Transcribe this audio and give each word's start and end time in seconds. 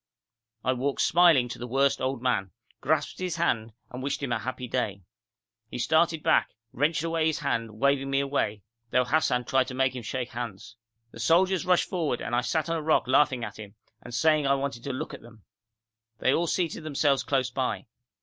I 0.63 0.73
walked 0.73 1.01
smiling 1.01 1.47
to 1.49 1.59
the 1.59 1.67
worst 1.67 2.01
old 2.01 2.23
man, 2.23 2.49
grasped 2.79 3.19
his 3.19 3.35
hand, 3.35 3.73
and 3.91 4.01
wished 4.01 4.23
him 4.23 4.31
a 4.31 4.39
happy 4.39 4.67
day. 4.67 5.03
He 5.69 5.77
started 5.77 6.23
back, 6.23 6.49
wrenched 6.73 7.03
away 7.03 7.27
his 7.27 7.37
hand, 7.37 7.77
waving 7.79 8.09
me 8.09 8.19
away, 8.19 8.63
though 8.89 9.05
Hassan 9.05 9.45
tried 9.45 9.67
to 9.67 9.75
make 9.75 9.95
him 9.95 10.01
shake 10.01 10.29
hands. 10.31 10.75
The 11.11 11.19
soldiers 11.19 11.67
rushed 11.67 11.87
forward, 11.87 12.19
and 12.19 12.35
I 12.35 12.41
sat 12.41 12.67
on 12.67 12.77
a 12.77 12.81
rock 12.81 13.07
laughing 13.07 13.43
at 13.43 13.59
him, 13.59 13.75
and 14.01 14.11
saying 14.11 14.47
I 14.47 14.55
wanted 14.55 14.83
to 14.85 14.91
look 14.91 15.13
at 15.13 15.21
them. 15.21 15.43
They 16.17 16.33
all 16.33 16.47
seated 16.47 16.83
themselves 16.83 17.21
close 17.21 17.51
by. 17.51 17.85